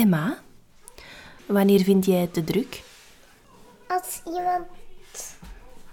[0.00, 0.38] Emma,
[1.46, 2.82] wanneer vind jij het te druk?
[3.86, 4.66] Als iemand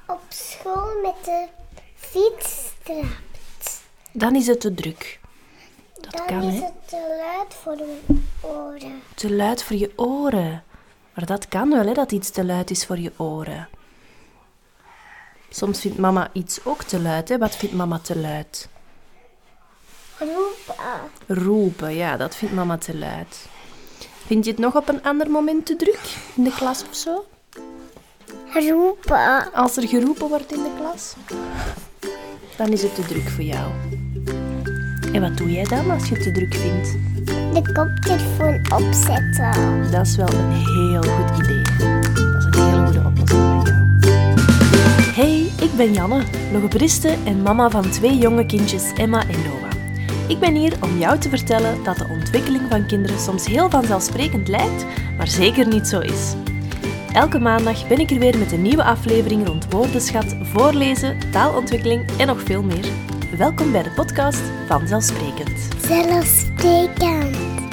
[0.05, 1.47] op school met de
[1.95, 3.81] fiets trapt,
[4.11, 5.19] Dan is het te druk.
[6.01, 6.65] Dat dan kan, is hè?
[6.65, 7.97] het te luid voor de
[8.41, 9.01] oren.
[9.15, 10.63] Te luid voor je oren.
[11.13, 13.69] Maar dat kan wel, hè, dat iets te luid is voor je oren.
[15.49, 17.37] Soms vindt mama iets ook te luid, hè.
[17.37, 18.69] Wat vindt mama te luid?
[20.17, 20.75] Roepen.
[21.27, 23.47] Roepen, ja, dat vindt mama te luid.
[24.27, 25.99] Vind je het nog op een ander moment te druk?
[26.35, 27.25] In de klas of zo?
[28.53, 29.53] Roepen.
[29.53, 31.15] Als er geroepen wordt in de klas?
[32.57, 33.71] Dan is het te druk voor jou.
[35.13, 36.91] En wat doe jij dan als je het te druk vindt?
[37.53, 39.91] De koptelefoon opzetten.
[39.91, 41.61] Dat is wel een heel goed idee.
[41.61, 43.85] Dat is een hele goede oplossing bij jou.
[45.13, 49.56] Hey, ik ben Janne, logopediste en mama van twee jonge kindjes, Emma en Noah.
[50.27, 54.47] Ik ben hier om jou te vertellen dat de ontwikkeling van kinderen soms heel vanzelfsprekend
[54.47, 54.85] lijkt,
[55.17, 56.33] maar zeker niet zo is.
[57.13, 62.27] Elke maandag ben ik er weer met een nieuwe aflevering rond woordenschat, voorlezen, taalontwikkeling en
[62.27, 62.85] nog veel meer.
[63.37, 65.67] Welkom bij de podcast Vanzelfsprekend.
[65.85, 67.66] Zelfsprekend.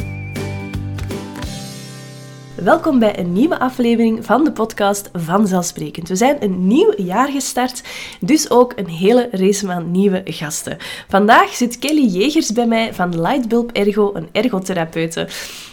[2.64, 6.08] Welkom bij een nieuwe aflevering van de podcast Vanzelfsprekend.
[6.08, 7.82] We zijn een nieuw jaar gestart,
[8.20, 10.76] dus ook een hele race aan nieuwe gasten.
[11.08, 15.28] Vandaag zit Kelly Jegers bij mij van Lightbulb Ergo, een ergotherapeute.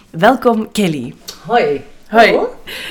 [0.09, 1.13] Welkom Kelly.
[1.45, 1.81] Hoi.
[2.07, 2.39] Hoi.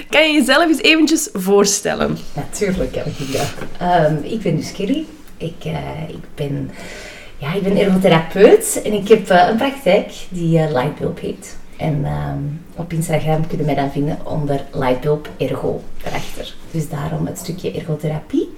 [0.08, 2.16] Kan je jezelf eens eventjes voorstellen?
[2.34, 4.32] Natuurlijk kan ik dat.
[4.32, 5.04] Ik ben dus Kelly.
[5.36, 6.70] Ik, eh, ik, ben,
[7.38, 11.58] ja, ik ben ergotherapeut en ik heb eh, een praktijk die eh, Lightbulb heet.
[11.80, 12.38] En ehm,
[12.76, 16.54] op Instagram kunnen mij dan vinden onder Lightbulb Ergo daarachter.
[16.70, 18.48] Dus daarom het stukje ergotherapie.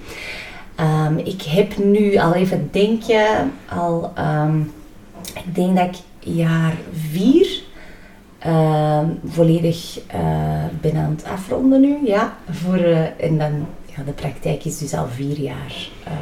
[0.75, 4.61] Ehm, ik heb nu al even denken, al, ehm,
[5.34, 5.97] ik denk dat ik
[6.34, 6.75] jaar
[7.11, 7.62] vier
[9.25, 11.97] volledig eh, ben aan het afronden nu.
[12.05, 16.12] Ja, voor, eh, en dan, ja, de praktijk is dus al vier jaar eh,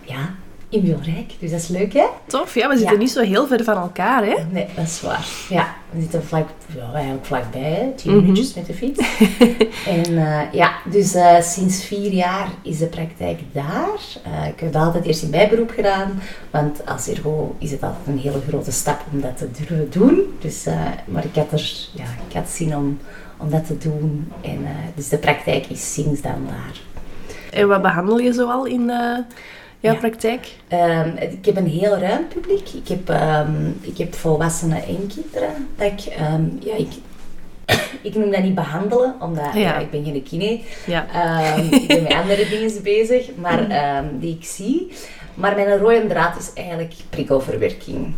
[0.00, 0.34] ja,
[0.70, 1.32] in Wilrijk.
[1.38, 2.04] Dus dat is leuk, hè?
[2.26, 3.00] Tof, ja, we zitten Ja.
[3.00, 4.34] niet zo heel ver van elkaar, hè?
[4.50, 5.26] Nee, dat is waar.
[5.48, 7.90] Ja, we zitten vlak, ja, eigenlijk vlakbij, hè?
[7.96, 8.20] tien Mhm.
[8.20, 9.18] minuutjes met de fiets.
[9.96, 13.98] en eh, ja, dus eh, sinds vier jaar is de praktijk daar.
[14.24, 16.20] Eh, ik heb dat altijd eerst in bijberoep gedaan,
[16.50, 20.20] want als ergo is het altijd een hele grote stap om dat te durven doen.
[20.40, 20.64] Dus,
[21.06, 22.98] maar ik had er, ja, ik had zin om,
[23.36, 24.32] om dat te doen.
[24.40, 26.80] En dus de praktijk is sinds dan daar.
[27.50, 29.18] En wat behandel je zoal in eh,
[29.80, 29.98] jouw Ja.
[29.98, 30.48] praktijk?
[30.68, 32.68] Ehm, ik heb een heel ruim publiek.
[32.68, 35.68] Ik heb, ehm, ik heb volwassenen en kinderen.
[35.76, 36.88] Dat ik, ehm, ja, ik,
[38.02, 39.60] ik noem dat niet behandelen, omdat Ja.
[39.60, 39.78] ja.
[39.78, 40.60] ik ben geen kine.
[40.86, 41.06] Ja.
[41.56, 44.92] Ik ben met andere dingen bezig, maar, ehm, die ik zie.
[45.34, 48.14] Maar mijn rode draad is eigenlijk prikkelverwerking.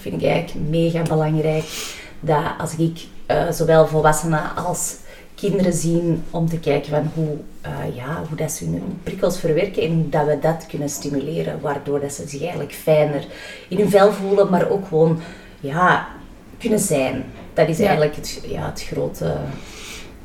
[0.00, 1.64] Vind ik eigenlijk mega belangrijk.
[2.20, 4.96] Dat als ik eh, zowel volwassenen als
[5.36, 9.82] kinderen zien om te kijken van hoe, eh, ja, hoe dat ze hun prikkels verwerken
[9.82, 13.26] en dat we dat kunnen stimuleren, waardoor dat ze zich eigenlijk fijner
[13.68, 15.20] in hun vel voelen, maar ook gewoon
[15.60, 16.08] ja,
[16.58, 17.24] kunnen zijn.
[17.54, 17.84] Dat is Ja.
[17.84, 19.36] eigenlijk het, ja, het, grote,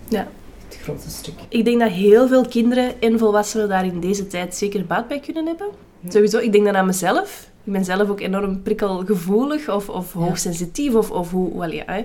[0.08, 0.28] Ja.
[0.68, 1.34] het grote stuk.
[1.50, 5.20] Ik denk dat heel veel kinderen en volwassenen daar in deze tijd zeker baat bij
[5.20, 5.68] kunnen hebben.
[6.08, 7.50] Sowieso, ik denk dan aan mezelf.
[7.64, 10.94] Ik ben zelf ook enorm prikkelgevoelig of, of hoogsensitief.
[10.94, 12.04] Of, of hoe, wel ja, hè.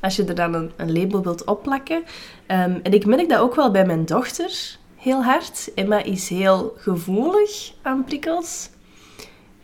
[0.00, 2.02] als je er dan een, een label wilt opplakken.
[2.46, 5.70] Ehm, en ik merk dat ook wel bij mijn dochter heel hard.
[5.74, 8.68] Emma is heel gevoelig aan prikkels.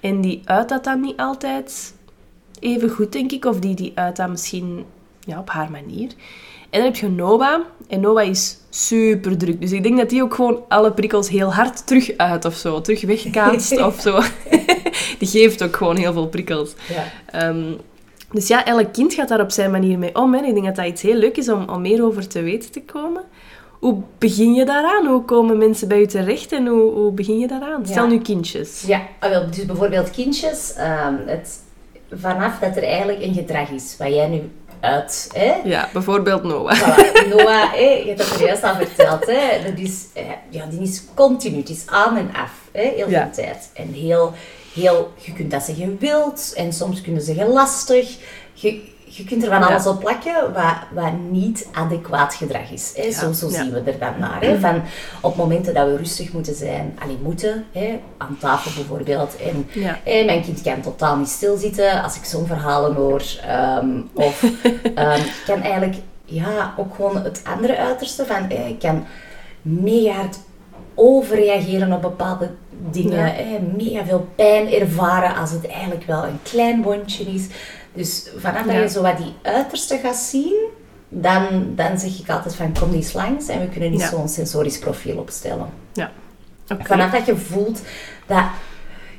[0.01, 1.95] En die uit dat dan niet altijd
[2.61, 3.45] even goed, denk ik.
[3.45, 4.85] Of die, die uit dat misschien
[5.21, 6.11] ja, op haar manier.
[6.71, 7.61] En dan heb je Noah.
[7.89, 9.61] En Noah is super druk.
[9.61, 12.81] Dus ik denk dat die ook gewoon alle prikkels heel hard terug uit of zo.
[12.81, 14.21] Terug wegkaatst of zo.
[15.19, 16.73] Die geeft ook gewoon heel veel prikkels.
[16.89, 17.05] Ja.
[17.41, 17.73] Ehm,
[18.33, 20.35] dus ja, elk kind gaat daar op zijn manier mee om.
[20.35, 20.45] Hè.
[20.45, 22.83] Ik denk dat dat iets heel leuk is om, om meer over te weten te
[22.83, 23.23] komen.
[23.81, 25.07] Hoe begin je daaraan?
[25.07, 27.87] Hoe komen mensen bij je terecht en hoe, hoe begin je daaraan?
[27.87, 28.83] Stel nu kindjes.
[28.87, 31.59] Ja, ah, wel, dus bijvoorbeeld kindjes, ehm, het,
[32.13, 34.51] vanaf dat er eigenlijk een gedrag is, wat jij nu
[34.81, 35.55] uit, hè?
[35.65, 36.81] Ja, bijvoorbeeld Noah.
[36.81, 37.29] Voilà.
[37.29, 39.71] Noah, hè, je hebt dat er juist al verteld, hè?
[39.71, 42.83] Dat is, eh, ja, die is continu, het is aan en af, hè?
[42.97, 43.23] heel Ja.
[43.33, 43.71] veel tijd.
[43.75, 44.33] En heel,
[44.77, 48.17] heel, je kunt dat zeggen wild, en soms kunnen ze zeggen lastig.
[48.53, 49.67] Je, je kunt er van Ja.
[49.67, 52.93] alles op plakken wat, wat niet adequaat gedrag is.
[52.97, 53.11] Hè?
[53.11, 53.63] Zo, zo ja.
[53.63, 54.41] zien we er dan naar.
[54.41, 54.59] Hè?
[54.59, 54.83] Van
[55.21, 58.01] op momenten dat we rustig moeten zijn, alleen moeten, hè?
[58.17, 59.37] aan tafel bijvoorbeeld.
[59.37, 59.67] En
[60.05, 63.23] hè, mijn kind kan totaal niet stilzitten als ik zo'n verhalen hoor.
[63.43, 64.43] ehm, of
[64.95, 69.07] ehm, kan eigenlijk ja, ook gewoon het andere uiterste van, eh, ik kan
[69.63, 70.39] mega hard
[70.95, 72.51] overreageren op bepaalde
[72.91, 73.19] dingen.
[73.27, 73.33] Ja.
[73.33, 77.47] hè, mega veel pijn ervaren als het eigenlijk wel een klein wondje is.
[77.93, 80.55] Dus vanaf dat je zo wat die uiterste gaat zien,
[81.09, 84.09] dan, dan zeg ik altijd van kom eens langs en we kunnen eens Ja.
[84.09, 85.67] zo'n sensorisch profiel opstellen.
[85.93, 86.11] Ja.
[86.73, 86.85] Oké.
[86.85, 87.81] Vanaf dat je voelt
[88.27, 88.45] dat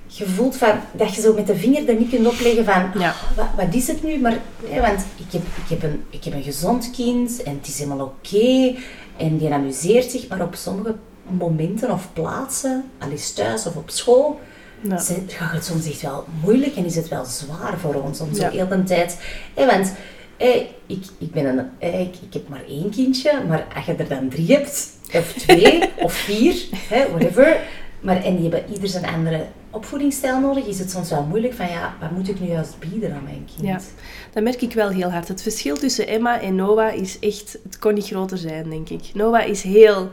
[0.08, 3.10] je voelt van, dat je zo met de vinger er niet kunt opleggen van Ja.
[3.10, 4.20] "Ah, wat, wat is het nu?
[4.20, 4.38] Maar,
[4.82, 8.06] want ik heb, ik, heb een, ik heb een gezond kind en het is helemaal
[8.06, 8.76] oké
[9.18, 10.96] en die amuseert zich, maar op sommige
[11.30, 14.40] momenten of plaatsen, al is thuis of op school,
[14.82, 14.98] Ja.
[15.28, 18.42] gaat het soms echt wel moeilijk en is het wel zwaar voor ons om zo
[18.42, 18.50] Ja.
[18.50, 19.20] heel de tijd...
[19.54, 19.94] Hè, want
[20.38, 24.08] hè, ik, ik, ben een, ik, ik heb maar één kindje, maar als je er
[24.08, 26.56] dan drie hebt, of twee, of vier,
[26.90, 27.58] whatever...
[28.00, 31.68] Maar, en die hebben ieder zijn andere opvoedingsstijl nodig, is het soms wel moeilijk van
[31.70, 33.68] ja, wat moet ik nu juist bieden aan mijn kind?
[33.68, 33.80] Ja,
[34.34, 35.28] dat merk ik wel heel hard.
[35.28, 37.58] Het verschil tussen Emma en Noah is echt...
[37.64, 39.02] Het kon niet groter zijn, denk ik.
[39.14, 40.10] Noah is heel,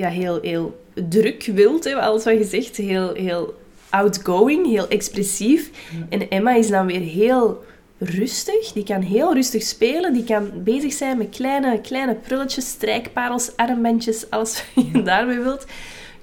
[0.00, 2.76] ja, heel, heel druk, wild, hè, alles wat je zegt.
[2.76, 3.54] Heel, heel
[3.90, 5.70] outgoing, heel expressief.
[6.08, 7.64] En Emma is dan weer heel
[7.98, 8.72] rustig.
[8.72, 10.12] Die kan heel rustig spelen.
[10.12, 15.66] Die kan bezig zijn met kleine, kleine prulletjes, strijkparels, armbandjes, alles wat je daarbij wilt.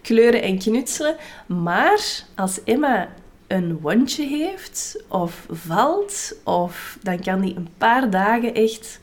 [0.01, 1.15] Kleuren en knutselen.
[1.45, 3.09] Maar als Emma
[3.47, 8.99] een wondje heeft of valt, of dan kan die een paar dagen echt,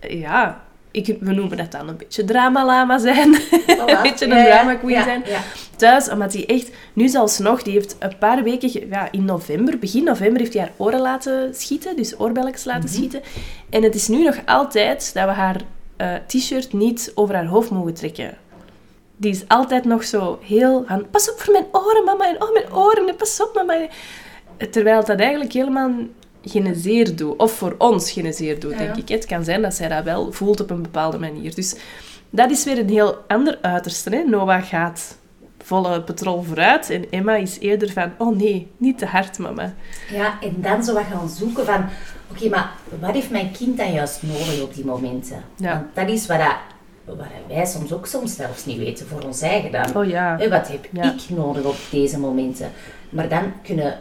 [0.00, 0.64] eh, ja,
[0.94, 3.34] ik, we noemen dat dan een beetje dramalama zijn.
[3.40, 3.66] Voilà.
[3.86, 5.22] een beetje een ja, drama queen ja, zijn.
[5.26, 5.40] Ja.
[5.76, 9.78] Thuis, omdat hij echt, nu zelfs nog, die heeft een paar weken, ja, in november,
[9.78, 12.92] begin november, heeft hij haar oren laten schieten, dus oorbelletjes laten Mhm.
[12.94, 13.22] schieten.
[13.70, 15.60] En het is nu nog altijd dat we haar
[15.96, 18.36] eh, t-shirt niet over haar hoofd mogen trekken.
[19.16, 22.52] Die is altijd nog zo heel van, pas op voor mijn oren, mama, en oh,
[22.52, 23.86] mijn oren, en pas op, mama.
[24.70, 25.90] Terwijl dat eigenlijk helemaal
[26.44, 27.36] geen zeer doet.
[27.36, 28.78] Of voor ons geen zeer doet, Ja.
[28.78, 29.08] denk ik.
[29.08, 31.54] Het kan zijn dat zij dat wel voelt op een bepaalde manier.
[31.54, 31.74] Dus
[32.30, 34.10] dat is weer een heel ander uiterste.
[34.10, 34.22] Hè?
[34.22, 35.18] Noah gaat
[35.58, 39.74] volle patrol vooruit en Emma is eerder van, oh nee, niet te hard, mama.
[40.10, 41.84] Ja, en dan zo wat gaan zoeken van...
[42.30, 45.42] Oké, maar wat heeft mijn kind dan juist nodig op die momenten?
[45.56, 45.72] Ja.
[45.72, 46.56] Want dat is wat, dat,
[47.16, 49.96] wat wij soms ook soms zelfs niet weten voor ons eigen dan.
[49.96, 50.48] Oh ja.
[50.48, 51.02] Wat heb Ja.
[51.12, 52.70] ik nodig op deze momenten?
[53.10, 53.98] Maar dan kunnen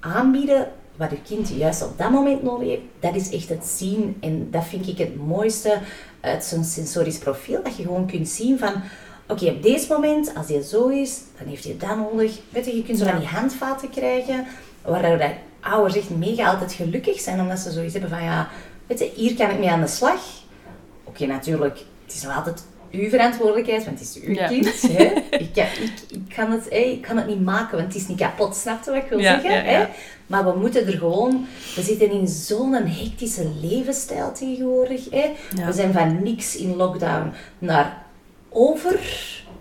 [0.00, 0.66] aanbieden
[0.96, 4.16] wat je kind juist op dat moment nodig heeft, dat is echt het zien.
[4.20, 5.78] En dat vind ik het mooiste
[6.20, 7.62] uit zo'n sensorisch profiel.
[7.62, 8.72] Dat je gewoon kunt zien van,
[9.28, 12.38] oké, op deze moment, als hij zo is, dan heeft hij dat nodig.
[12.48, 14.46] Weet je, je kunt zo van die handvaten krijgen,
[14.82, 18.48] waardoor dat ouders echt mega altijd gelukkig zijn, omdat ze zoiets hebben van, ja,
[18.86, 20.20] weet je, hier kan ik mee aan de slag.
[21.04, 24.46] Oké, natuurlijk, het is nog altijd uw verantwoordelijkheid, want het is uw Ja.
[24.46, 24.82] kind.
[24.96, 25.04] Hè?
[25.30, 28.08] Ik, kan, ik, ik, kan het, hè, ik kan het niet maken, want het is
[28.08, 28.56] niet kapot.
[28.56, 29.64] Snap je wat ik wil Ja, zeggen?
[29.64, 29.86] Hè?
[30.26, 31.46] Maar we moeten er gewoon...
[31.74, 35.10] We zitten in zo'n hectische levensstijl tegenwoordig.
[35.10, 35.30] Hè?
[35.66, 38.02] We zijn van niks in lockdown naar
[38.48, 39.00] over...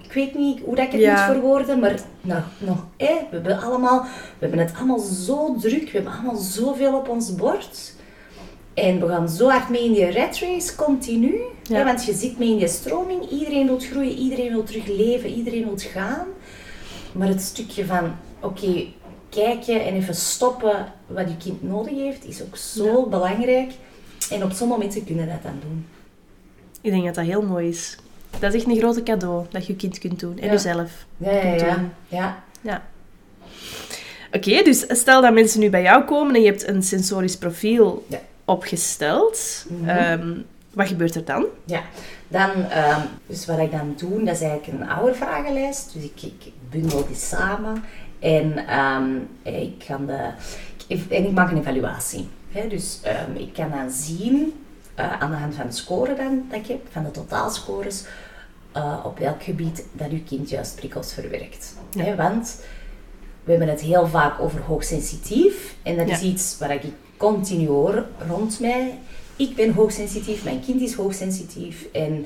[0.04, 1.26] Ik weet niet hoe dat ik het Ja.
[1.28, 3.14] moet verwoorden, maar nog, nog, hè?
[3.14, 4.08] we, hebben allemaal, we
[4.40, 5.84] hebben het allemaal zo druk.
[5.84, 7.94] We hebben allemaal zoveel op ons bord.
[8.74, 11.42] En we gaan zo hard mee in die red race, continu.
[11.64, 11.76] Ja.
[11.78, 13.30] Hè, want je zit mee in die stroming.
[13.30, 16.28] Iedereen wil groeien, iedereen wil terug leven, iedereen wil gaan.
[17.12, 18.86] Maar het stukje van, oké,
[19.30, 23.72] kijken en even stoppen wat je kind nodig heeft, is ook zo belangrijk.
[24.32, 25.86] En op zo'n momenten kunnen dat dan doen.
[26.82, 27.98] Ik denk dat dat heel mooi is.
[28.40, 30.38] Dat is echt een grote cadeau dat je je kind kunt doen.
[30.40, 30.52] En Ja.
[30.52, 30.92] jezelf.
[31.18, 31.76] Ja, ja, Kunt ja.
[31.76, 31.90] doen.
[32.08, 32.44] ja.
[32.62, 32.84] Ja.
[34.34, 38.06] Oké, dus stel dat mensen nu bij jou komen en je hebt een sensorisch profiel
[38.52, 39.66] Opgesteld.
[39.70, 39.90] Mhm.
[39.90, 40.38] Ehm,
[40.74, 41.46] wat gebeurt er dan?
[41.66, 41.82] Ja,
[42.28, 45.94] dan, ehm, dus wat ik dan doe, dat is eigenlijk een oudervragenlijst.
[45.94, 47.84] Dus ik, ik bundel die samen
[48.20, 49.10] en ehm,
[49.42, 50.30] ik, kan de,
[50.88, 52.28] ik, en ik maak een evaluatie.
[52.70, 53.00] Dus
[53.34, 54.54] ik kan dan zien,
[54.96, 58.04] eh, aan de hand van de score dan, dat ik heb, van de totaalscores,
[58.72, 61.76] eh, op welk gebied dat uw kind juist prikkels verwerkt.
[61.92, 62.16] Ja.
[62.16, 62.62] Want
[63.44, 66.84] we hebben het heel vaak over hoogsensitief en dat is iets waar ik
[67.22, 69.00] continu hoor rond mij.
[69.36, 72.26] Ik ben hoogsensitief, mijn kind is hoogsensitief, en,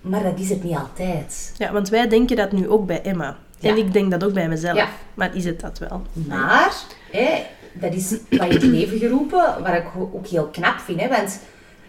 [0.00, 1.52] maar dat is het niet altijd.
[1.58, 3.36] Ja, want wij denken dat nu ook bij Emma.
[3.58, 3.70] Ja.
[3.70, 4.76] En ik denk dat ook bij mezelf.
[4.76, 4.88] Ja.
[5.14, 6.02] Maar is het dat wel?
[6.12, 6.74] Maar,
[7.10, 11.00] hè, dat is wat in het leven geroepen, wat ik ook heel knap vind.
[11.00, 11.38] Hè, want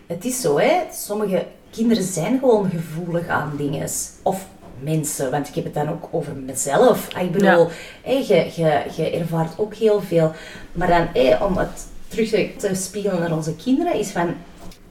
[0.08, 3.90] het is zo, hè, sommige kinderen zijn gewoon gevoelig aan dingen.
[4.22, 4.48] Of
[4.80, 7.08] mensen, want ik heb het dan ook over mezelf.
[7.16, 7.68] Ah, Ik bedoel,
[8.04, 10.32] hè, je, je, je ervaart ook heel veel.
[10.72, 14.36] Maar dan, hè, om het terug te, spiegelen naar onze kinderen, is van...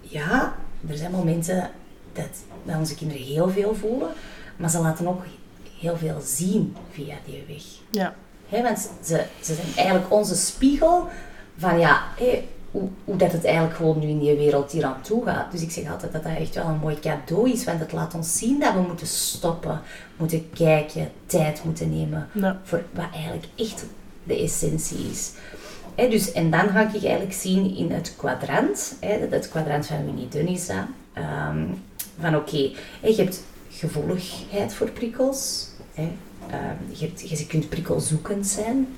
[0.00, 0.56] Ja,
[0.88, 1.70] er zijn momenten
[2.12, 2.28] dat,
[2.64, 4.08] dat onze kinderen heel veel voelen,
[4.56, 5.22] maar ze laten ook
[5.80, 7.62] heel veel zien via die weg.
[7.90, 8.14] Ja.
[8.48, 11.08] Hè, want ze, ze zijn eigenlijk onze spiegel
[11.56, 12.04] van ja,
[12.70, 15.52] hoe, hoe dat het eigenlijk gewoon nu in die wereld hier aan toe gaat.
[15.52, 18.14] Dus ik zeg altijd dat dat echt wel een mooi cadeau is, want het laat
[18.14, 19.80] ons zien dat we moeten stoppen,
[20.16, 22.60] moeten kijken, tijd moeten nemen Ja.
[22.62, 23.84] voor wat eigenlijk echt
[24.24, 25.32] de essentie is.
[25.96, 30.28] Dus, en dan ga ik eigenlijk zien in het kwadrant, hè, het- kwadrant van Winnie
[30.28, 31.64] Dunisa, ehm,
[32.20, 32.56] van oké,
[33.02, 36.08] je hebt gevoeligheid voor prikkels, hè,
[36.50, 38.88] ehm, je, hebt, je kunt prikkelzoekend zijn,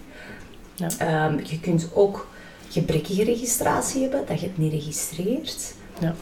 [0.75, 0.89] Ja.
[0.99, 2.29] Ehm, je kunt ook
[2.69, 5.75] gebrekkige registratie hebben, dat je het niet registreert.
[6.01, 6.15] Ja.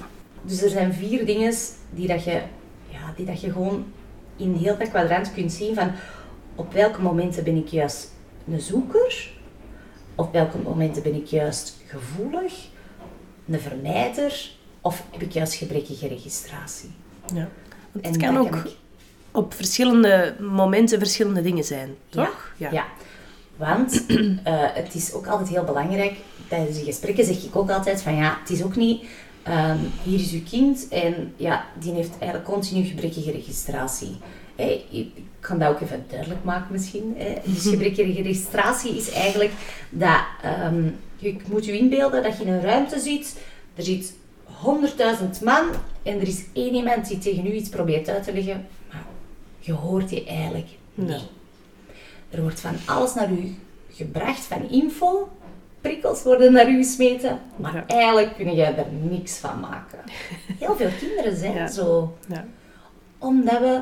[0.43, 1.55] Dus er zijn vier dingen
[1.91, 2.41] die, dat je,
[2.89, 3.85] ja, die dat je gewoon
[4.37, 5.91] in heel dat kwadrant kunt zien van
[6.55, 8.13] op welke momenten ben ik juist
[8.53, 9.31] een zoeker,
[10.17, 12.53] op welke momenten ben ik juist gevoelig,
[13.49, 16.91] een vermijder of heb ik juist gebrekkige registratie.
[17.35, 17.49] Ja.
[17.93, 18.77] Want En het kan ook ik-
[19.31, 22.53] op verschillende momenten verschillende dingen zijn, toch?
[22.57, 22.85] Ja.
[23.57, 26.15] Want eh, het is ook altijd heel belangrijk,
[26.49, 29.05] tijdens de gesprekken zeg ik ook altijd van ja, het is ook niet,
[29.43, 34.17] ehm, hier is uw kind en ja, die heeft eigenlijk continu gebrekkige registratie.
[34.91, 35.09] Ik
[35.41, 37.15] kan dat ook even duidelijk maken misschien.
[37.19, 37.35] Hè.
[37.45, 39.53] Dus gebrekkige registratie is eigenlijk
[39.91, 40.83] dat ehm,
[41.17, 43.37] je moet je inbeelden dat je in een ruimte zit,
[43.75, 45.65] er zit honderdduizend man
[46.03, 49.05] en er is één iemand die tegen u iets probeert uit te leggen, maar
[49.59, 51.09] je hoort die eigenlijk niet.
[51.11, 51.19] Ja.
[52.31, 53.55] Er wordt van alles naar u
[53.91, 55.29] gebracht, van info.
[55.81, 57.85] Prikkels worden naar u gesmeten, maar Ja.
[57.87, 59.99] eigenlijk kun jij er niks van maken.
[60.59, 61.67] Heel veel kinderen zijn Ja.
[61.69, 62.17] zo.
[62.29, 62.45] Ja.
[63.19, 63.81] Omdat we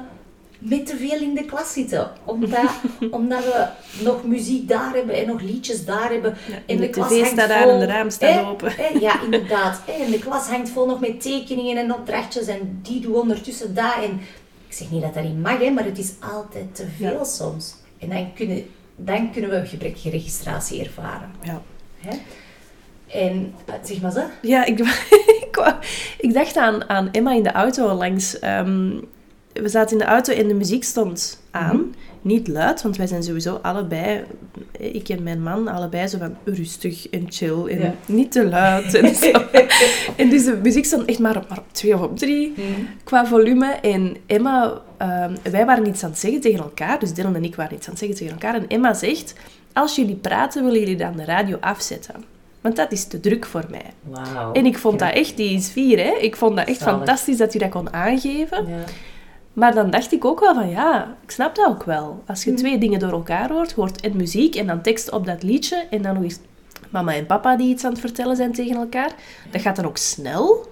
[0.65, 2.11] met te veel in de klas zitten.
[2.25, 2.71] Omdat,
[3.11, 3.67] omdat we
[4.05, 6.37] nog muziek daar hebben en nog liedjes daar hebben.
[6.67, 8.73] en de klas hangt staat daar en de raam staat open.
[9.01, 9.83] ja, inderdaad.
[10.05, 12.47] En de klas hangt vol nog met tekeningen en opdrachtjes.
[12.47, 13.77] En die doen ondertussen.
[13.77, 14.21] En
[14.69, 17.25] ik zeg niet dat dat niet mag, hè, maar het is altijd te veel Ja.
[17.25, 17.75] soms.
[17.99, 18.67] En dan kunnen,
[18.97, 21.31] dan kunnen we gebrekkige registratie ervaren.
[21.43, 21.63] Ja.
[22.01, 22.17] Hè?
[23.21, 24.23] En eh, zeg maar zo.
[24.43, 24.79] Ja, ik,
[26.27, 28.39] ik dacht aan, aan Emma in de auto langs.
[28.39, 28.91] ehm,
[29.55, 31.77] we zaten in de auto en de muziek stond aan.
[31.77, 31.85] Mhm.
[32.23, 34.25] Niet luid, want wij zijn sowieso allebei,
[34.79, 37.95] ik en mijn man, allebei zo van rustig en chill en Ja.
[38.07, 38.95] niet te luid.
[38.95, 39.31] En, zo.
[40.17, 42.55] en dus de muziek stond echt maar op, maar op twee of op drie
[43.05, 43.67] qua volume.
[43.67, 47.55] En Emma, ehm, wij waren iets aan het zeggen tegen elkaar, dus Dylan en ik
[47.55, 48.55] waren iets aan het zeggen tegen elkaar.
[48.55, 49.35] En Emma zegt,
[49.73, 52.15] als jullie praten, willen jullie dan de radio afzetten.
[52.61, 54.15] Want dat is te druk voor mij.
[54.53, 56.17] En ik vond dat echt, die is vier, hè.
[56.21, 56.97] Ik vond dat echt Zalig.
[56.97, 58.67] fantastisch dat je dat kon aangeven.
[58.67, 58.75] Ja.
[59.55, 62.23] Maar dan dacht ik ook wel van, ja, ik snap dat ook wel.
[62.27, 62.59] Als je Mhm.
[62.59, 66.03] twee dingen door elkaar hoort, hoort en muziek en dan tekst op dat liedje, en
[66.03, 66.39] dan nog eens
[66.91, 69.11] mama en papa die iets aan het vertellen zijn tegen elkaar,
[69.51, 70.67] dat gaat dan ook snel.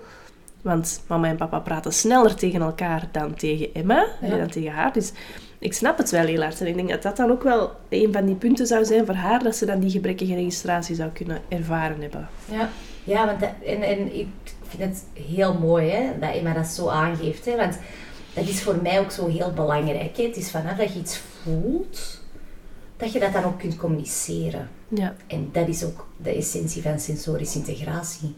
[0.63, 4.27] Want mama en papa praten sneller tegen elkaar dan tegen Emma, Ja.
[4.29, 4.93] hè, dan tegen haar.
[4.93, 5.13] Dus
[5.59, 6.61] ik snap het wel heel hard.
[6.61, 9.15] En ik denk dat dat dan ook wel een van die punten zou zijn voor
[9.15, 12.29] haar, dat ze dan die gebrekkige registratie zou kunnen ervaren hebben.
[12.51, 12.69] Ja,
[13.05, 14.29] ja want dat, en, en ik
[14.69, 17.45] vind het heel mooi hè, dat Emma dat zo aangeeft.
[17.45, 17.79] Hè, want
[18.35, 20.17] dat is voor mij ook zo heel belangrijk.
[20.17, 20.23] Hè.
[20.23, 22.21] Het is vanaf dat je iets voelt,
[22.97, 24.69] dat je dat dan ook kunt communiceren.
[24.89, 28.35] Ja, En dat is ook de essentie van sensorische integratie.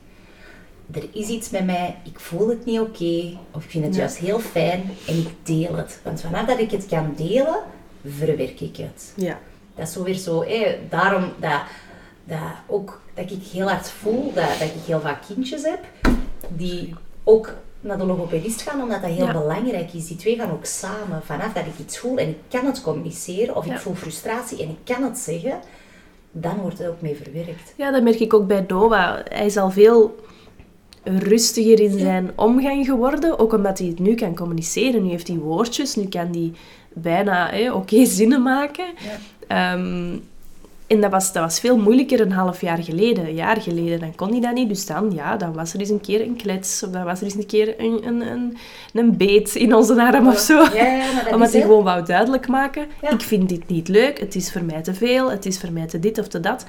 [0.90, 4.00] Er is iets met mij, ik voel het niet oké, of ik vind het Ja.
[4.00, 6.00] juist heel fijn en ik deel het.
[6.02, 7.58] Want vanaf dat ik het kan delen,
[8.16, 9.12] verwerk ik het.
[9.16, 9.38] ja.
[9.76, 11.60] Dat is zo weer zo, hè, daarom dat,
[12.24, 15.78] dat ook dat ik heel hard voel dat, dat ik heel vaak kindjes heb
[16.48, 19.32] die ook naar de logopedist gaan, omdat dat heel Ja.
[19.32, 20.06] belangrijk is.
[20.06, 21.22] Die twee gaan ook samen.
[21.24, 23.72] Vanaf dat ik iets voel en ik kan het communiceren, of Ja.
[23.74, 25.58] ik voel frustratie en ik kan het zeggen,
[26.32, 27.74] dan wordt het ook mee verwerkt.
[27.76, 29.22] Ja, dat merk ik ook bij Doa.
[29.28, 30.14] Hij is al veel
[31.04, 35.02] rustiger in zijn omgang geworden, ook omdat hij het nu kan communiceren.
[35.02, 36.52] Nu heeft hij woordjes, nu kan hij
[36.92, 38.84] bijna oké zinnen maken.
[39.48, 40.16] Ehm,
[40.86, 44.00] en dat was, dat was veel moeilijker een half jaar geleden, een jaar geleden.
[44.00, 44.68] Dan kon hij dat niet.
[44.68, 46.82] Dus dan, ja, dan was er eens een keer een klets.
[46.82, 48.56] Of dan was er eens een keer een, een, een,
[48.92, 50.62] een beet in onze arm of zo.
[50.62, 52.86] Ja, ja, maar dat Omdat hij gewoon wou duidelijk maken.
[53.02, 53.10] Ja.
[53.10, 54.20] Ik vind dit niet leuk.
[54.20, 55.30] Het is voor mij te veel.
[55.30, 56.66] Het is voor mij te dit of te dat.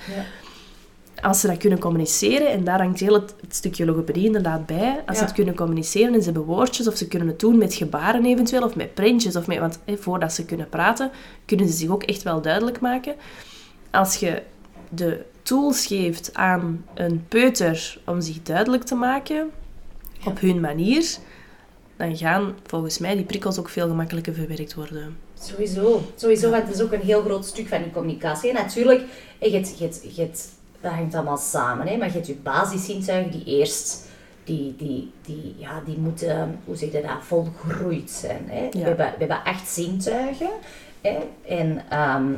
[1.22, 5.04] Als ze dat kunnen communiceren, en daar hangt heel het, het stukje logopedie inderdaad bij.
[5.06, 7.74] Als ze het kunnen communiceren en ze hebben woordjes, of ze kunnen het doen met
[7.74, 9.36] gebaren eventueel, of met prentjes.
[9.36, 11.12] Of met, want voordat ze kunnen praten,
[11.46, 13.16] kunnen ze zich ook echt wel duidelijk maken.
[13.96, 14.42] Als je
[14.90, 19.52] de tools geeft aan een peuter om zich duidelijk te maken,
[20.26, 21.18] op hun manier,
[21.96, 25.18] dan gaan volgens mij die prikkels ook veel gemakkelijker verwerkt worden.
[25.40, 28.50] Sowieso, sowieso, want het is ook een heel groot stuk van je communicatie.
[28.50, 29.04] En natuurlijk,
[29.40, 30.50] je hebt, je hebt, je hebt,
[30.82, 34.08] dat hangt allemaal samen, hè, maar je hebt je basiszintuigen die eerst,
[34.44, 38.46] die, die, die, ja, die moeten, hoe zeg je dat, volgroeid zijn.
[38.50, 38.70] Hè.
[38.72, 40.50] We, hebben, we hebben acht zintuigen
[41.02, 42.34] hè, en ehm,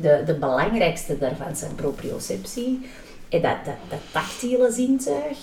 [0.00, 2.88] de, de belangrijkste daarvan zijn proprioceptie,
[3.28, 5.38] en dat, dat, dat tactiele zintuig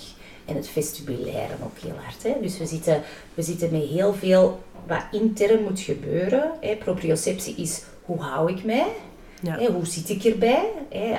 [0.46, 2.24] en het vestibulaire ook heel hard.
[2.24, 2.34] Hè.
[2.42, 3.02] Dus we zitten,
[3.34, 6.52] we zitten met heel veel wat intern moet gebeuren.
[6.62, 6.76] Hè.
[6.76, 8.88] Proprioceptie is hoe hou ik mij?
[9.42, 9.72] Ja.
[9.72, 10.70] Hoe zit ik erbij?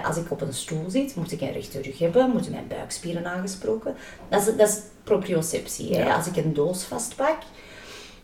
[0.04, 2.30] Als ik op een stoel zit, moet ik een rechte rug hebben?
[2.30, 3.94] Moeten mijn buikspieren aangesproken?
[4.28, 5.96] Dat is, dat is proprioceptie.
[5.96, 6.04] Hè?
[6.04, 6.16] Ja.
[6.16, 7.38] Als ik een doos vastpak,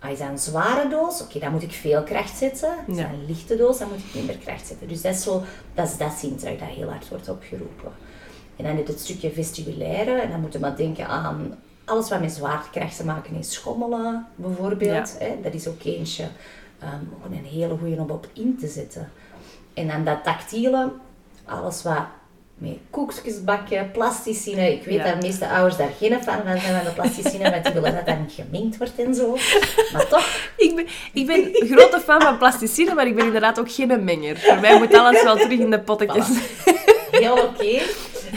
[0.04, 1.22] ah, is dat een zware doos?
[1.22, 2.74] Oké, dan moet ik veel kracht zetten.
[2.86, 3.02] Is Ja.
[3.02, 3.78] dat een lichte doos?
[3.78, 4.88] Dan moet ik minder kracht zetten.
[4.88, 5.42] Dus dat is, zo,
[5.74, 7.92] dat, is dat zintuig dat heel hard wordt opgeroepen.
[8.56, 10.20] En dan heb je het stukje vestibulaire.
[10.20, 13.50] En dan moeten we maar denken aan alles wat met zwaartekracht te maken heeft.
[13.50, 15.18] Schommelen bijvoorbeeld.
[15.18, 15.40] Hè?
[15.42, 16.24] Dat is ook eentje.
[16.82, 19.10] ook een hele goede om op in te zetten.
[19.74, 20.92] En dan dat tactiele,
[21.44, 22.04] alles wat
[22.58, 24.72] met koekjes bakken, plasticine.
[24.72, 25.04] Ik weet Ja.
[25.04, 27.94] dat de meeste ouders daar geen fan van zijn van de plasticine, want die willen
[27.94, 29.36] dat dat niet gemengd wordt en zo.
[29.92, 33.58] Maar toch, Ik ben, ik ben een grote fan van plasticine, maar ik ben inderdaad
[33.60, 34.36] ook geen menger.
[34.38, 36.26] Voor mij moet alles wel terug in de pottekjes.
[37.10, 37.80] heel oké.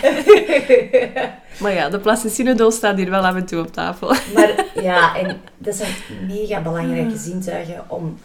[1.60, 4.08] Maar ja, de plasticinedoos staat hier wel af en toe op tafel.
[4.34, 5.92] Maar ja, en dat zijn
[6.28, 8.18] mega belangrijke zintuigen om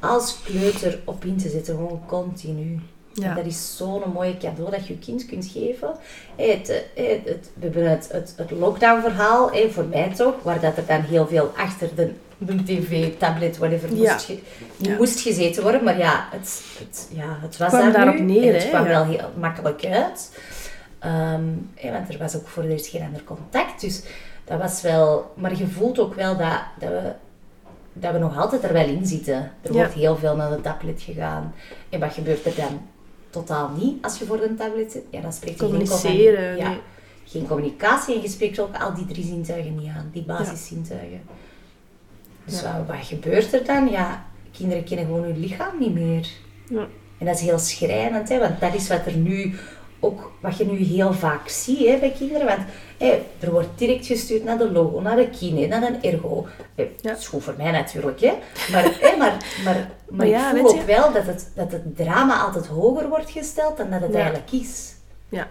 [0.00, 2.78] als kleuter op in te zetten, gewoon continu.
[3.12, 3.28] Ja.
[3.28, 5.90] En dat is zo'n mooie cadeau dat je je kind kunt geven.
[6.36, 11.00] Het, het, we hebben het, het, het lockdown-verhaal, voor mij toch, waar dat er dan
[11.00, 14.12] heel veel achter de, de tv, tablet, whatever, Ja.
[14.12, 14.32] moest,
[14.76, 14.96] Ja.
[14.96, 15.84] moest gezeten worden.
[15.84, 19.04] Maar ja, het, het, ja, het was kwam daar daarop nu neer, het kwam wel
[19.04, 20.38] heel makkelijk uit.
[20.98, 21.44] Ehm,
[21.82, 23.80] want er was ook voor de eerst geen ander contact.
[23.80, 24.02] Dus
[24.44, 25.32] dat was wel...
[25.36, 27.12] Maar je voelt ook wel dat, dat, we,
[27.92, 29.52] dat we nog altijd er wel in zitten.
[29.62, 31.54] Er wordt heel veel naar de tablet gegaan.
[31.88, 32.80] En wat gebeurt er dan?
[33.30, 35.02] Totaal niet als je voor een tablet zit.
[35.10, 36.80] Ja, dan spreekt je geen Communiceren, commu- ja, nee.
[37.24, 40.10] geen communicatie en je spreekt ook al die drie zintuigen niet aan.
[40.12, 41.20] Die basiszintuigen.
[42.44, 42.78] Dus Ja.
[42.78, 43.88] wat, wat gebeurt er dan?
[43.88, 46.28] Ja, kinderen kennen gewoon hun lichaam niet meer.
[46.68, 46.86] Ja.
[47.18, 49.54] En dat is heel schrijnend, hè, want dat is wat er nu
[50.00, 52.46] ook, wat je nu heel vaak ziet hè, bij kinderen.
[52.46, 52.60] Want
[53.06, 56.46] hè, er wordt direct gestuurd naar de logo, naar de kine, naar een ergo.
[56.74, 57.10] Eh, Ja.
[57.10, 58.32] Dat is goed voor mij natuurlijk, hè.
[58.72, 62.40] Maar, hè, maar, maar, maar, ja, ik voel ook wel dat het, dat het drama
[62.44, 64.18] altijd hoger wordt gesteld dan dat het Ja.
[64.18, 64.92] eigenlijk is.
[65.28, 65.48] Ja.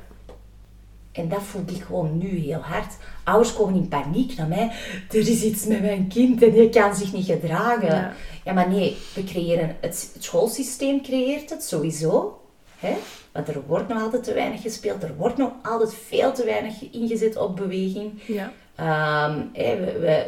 [1.12, 2.94] En dat voel ik gewoon nu heel hard.
[3.24, 4.72] Ouders komen in paniek naar mij.
[5.10, 7.88] Er is iets met mijn kind en hij kan zich niet gedragen.
[7.88, 8.14] Ja.
[8.44, 12.42] Ja, maar nee, we creëren, het, het schoolsysteem creëert het sowieso.
[12.80, 12.94] Hè?
[13.48, 15.04] Er wordt nog altijd te weinig gespeeld.
[15.04, 18.12] Er wordt nog altijd veel te weinig ingezet op beweging.
[18.26, 18.52] Ja.
[18.76, 20.26] Ehm, we, we,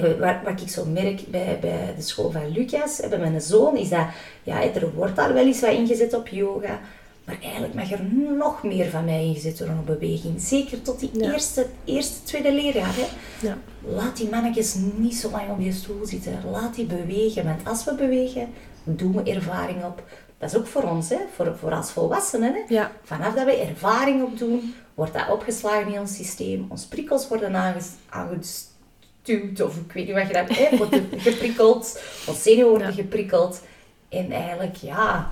[0.00, 3.40] we- wat, wat ik zo merk bij, bij de school van Lucas, hè, bij mijn
[3.40, 4.06] zoon, is dat
[4.42, 6.80] ja, er wordt daar wel eens wat ingezet op yoga.
[7.24, 8.04] Maar eigenlijk mag er
[8.38, 10.40] nog meer van mij ingezet worden op beweging.
[10.40, 11.32] Zeker tot die Ja.
[11.32, 12.94] eerste, eerste, tweede leerjaar.
[12.96, 13.06] Hè.
[13.46, 13.56] Ja.
[13.86, 16.38] Laat die mannetjes niet zo lang op je stoel zitten.
[16.50, 17.44] Laat die bewegen.
[17.44, 18.48] Want als we bewegen,
[18.84, 20.02] doen we ervaring op.
[20.38, 21.18] Dat is ook voor ons, hè?
[21.34, 22.52] Voor, voor als volwassenen.
[22.54, 22.60] Hè?
[22.74, 22.92] Ja.
[23.02, 26.66] Vanaf dat we ervaring opdoen, wordt dat opgeslagen in ons systeem.
[26.68, 32.02] Onze prikkels worden aanges, aangestuurd, of ik weet niet wat je dat hè, wordt geprikkeld.
[32.26, 32.94] Ons zenuwen worden Ja.
[32.94, 33.60] geprikkeld.
[34.08, 35.30] En eigenlijk, ja,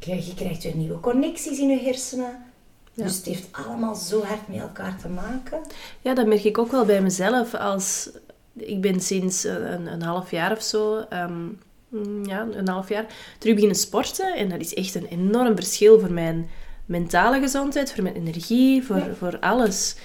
[0.00, 2.44] je, je krijgt weer nieuwe connecties in je hersenen.
[2.92, 3.04] Ja.
[3.04, 5.60] Dus het heeft allemaal zo hard met elkaar te maken.
[6.00, 7.54] Ja, dat merk ik ook wel bij mezelf.
[7.54, 8.10] Als,
[8.54, 11.46] ik ben sinds een, een half jaar of zo, ehm,
[12.22, 13.06] ja, een half jaar,
[13.38, 14.36] terug beginnen sporten.
[14.36, 16.50] En dat is echt een enorm verschil voor mijn
[16.86, 19.96] mentale gezondheid, voor mijn energie, voor, voor alles.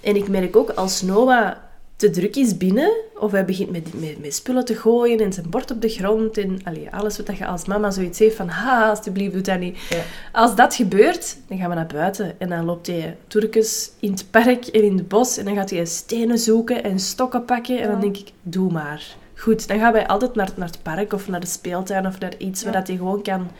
[0.00, 1.56] En ik merk ook als Noah
[1.98, 5.50] te druk is binnen, of hij begint met, met, met spullen te gooien en zijn
[5.50, 8.88] bord op de grond en allee, alles wat je als mama zoiets heeft van ha,
[8.88, 9.78] alsjeblieft, doe dat niet.
[9.88, 10.02] Ja.
[10.32, 14.30] Als dat gebeurt, dan gaan we naar buiten en dan loopt hij turkens in het
[14.30, 17.90] park en in het bos en dan gaat hij stenen zoeken en stokken pakken en
[17.90, 19.16] dan denk ik, doe maar.
[19.38, 22.36] Goed, dan gaan wij altijd naar, naar het park of naar de speeltuin of naar
[22.38, 23.50] iets waar dat hij gewoon kan,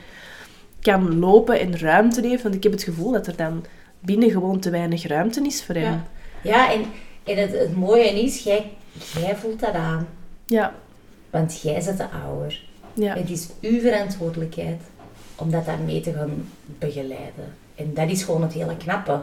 [0.81, 2.43] kan lopen en ruimte heeft.
[2.43, 3.65] Want ik heb het gevoel dat er dan
[4.01, 5.85] binnen gewoon te weinig ruimte is voor hem.
[5.85, 6.05] Ja,
[6.43, 6.85] ja en,
[7.25, 8.71] en het, het mooie is, jij,
[9.21, 10.09] jij voelt dat aan.
[10.47, 10.75] Ja,
[11.31, 12.61] Want jij bent de ouder.
[12.95, 14.81] ja, Het is uw verantwoordelijkheid
[15.37, 17.55] om dat daarmee te gaan begeleiden.
[17.75, 19.21] En dat is gewoon het hele knappe.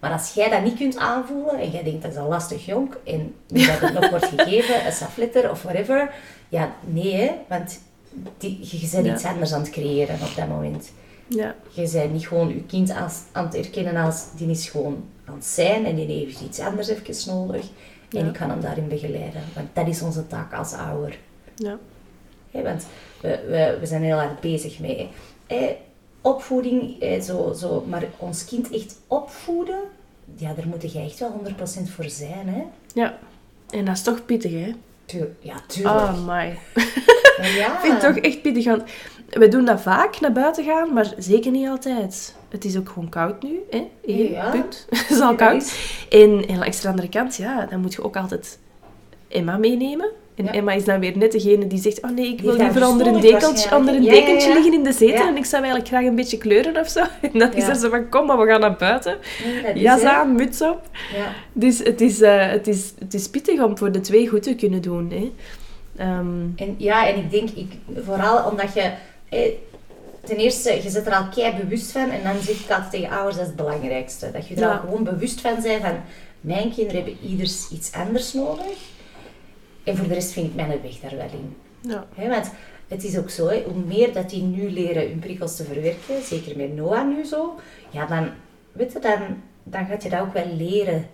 [0.00, 2.98] Maar als jij dat niet kunt aanvoelen en jij denkt dat is een lastig jonk
[3.04, 6.14] en dat het nog wordt gegeven, een safletter of whatever,
[6.48, 7.80] ja, nee hè, want
[8.38, 9.12] die, je bent Ja.
[9.14, 10.92] iets anders aan het creëren op dat moment.
[11.26, 15.04] ja, Je bent niet gewoon je kind als, aan het erkennen als, die is gewoon
[15.24, 17.66] aan het zijn en die heeft iets anders even nodig.
[18.10, 18.28] En Ja.
[18.30, 21.18] ik ga hem daarin begeleiden, want dat is onze taak als ouder.
[21.54, 21.78] ja,
[22.50, 22.86] Hè, want
[23.20, 24.78] we, we, we zijn heel hard bezig
[25.46, 25.76] hè,
[26.20, 29.80] opvoeding, hè, zo, zo, maar ons kind echt opvoeden,
[30.36, 31.40] ja, daar moet je echt wel
[31.86, 32.48] 100% voor zijn.
[32.48, 32.62] Hè?
[32.94, 33.18] ja.
[33.70, 34.72] En dat is toch pittig, hè?
[35.40, 35.94] Ja, tuurlijk.
[35.96, 36.58] Oh, my.
[37.42, 38.82] Ja, Ik vind het toch echt pittig, want
[39.28, 42.34] we doen dat vaak, naar buiten gaan, maar zeker niet altijd.
[42.48, 43.88] Het is ook gewoon koud nu, hè?
[44.06, 44.50] Eén, Ja.
[44.50, 44.86] punt.
[44.90, 45.72] Het is al koud.
[46.10, 48.58] En, en langs de andere kant, ja, dan moet je ook altijd
[49.28, 50.10] Emma meenemen.
[50.38, 50.52] En Ja.
[50.52, 53.12] Emma is dan weer net degene die zegt, oh nee, ik wil liever onder een
[53.20, 54.54] verstoord dekentje, onder een Ja, ja, dekentje ja.
[54.54, 55.28] liggen in de zetel Ja.
[55.28, 57.00] en ik zou eigenlijk graag een beetje kleuren of zo.
[57.32, 57.68] En dan is Ja.
[57.68, 59.16] er zo van, kom maar, we gaan naar buiten.
[59.74, 60.80] Jas aan, muts op.
[61.16, 61.32] Ja.
[61.52, 64.54] Dus het is, eh, het, is, het is pittig om voor de twee goed te
[64.54, 65.10] kunnen doen.
[65.10, 65.32] Hè.
[66.04, 67.72] Ehm, En ja, en ik denk, ik,
[68.04, 68.90] vooral omdat je...
[69.28, 69.38] eh,
[70.24, 72.10] ten eerste, je zit er al kei bewust van.
[72.10, 74.30] En dan zeg ik altijd tegen ouders, dat is het belangrijkste.
[74.32, 74.70] Dat je er Ja.
[74.72, 75.96] al gewoon bewust van bent van...
[76.40, 78.64] Mijn kinderen hebben ieders iets anders nodig.
[79.88, 81.56] En voor de rest vind ik mijn weg daar wel in.
[81.80, 82.06] ja.
[82.28, 82.50] Want
[82.88, 86.56] het is ook zo, hoe meer dat die nu leren hun prikkels te verwerken, zeker
[86.56, 87.54] met Noah nu zo,
[87.90, 88.30] ja, dan,
[88.72, 89.18] weet je, dan,
[89.62, 91.06] dan gaat je dat ook wel leren.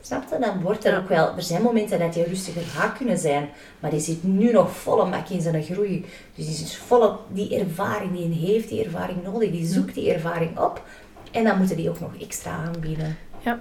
[0.00, 0.38] Snap je?
[0.38, 0.98] Dan wordt er Ja.
[0.98, 1.36] ook wel...
[1.36, 3.48] Er zijn momenten dat je rustiger gaat kunnen zijn,
[3.80, 6.04] maar die zit nu nog volle mak in zijn groei.
[6.34, 9.50] Dus die is volop die ervaring die heeft, die ervaring nodig.
[9.50, 10.82] Die zoekt die ervaring op.
[11.30, 13.16] En dan moeten die ook nog extra aanbieden.
[13.38, 13.60] Ja.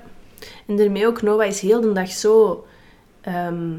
[0.68, 2.66] En daarmee ook, Noah is heel de dag zo,
[3.22, 3.72] ehm,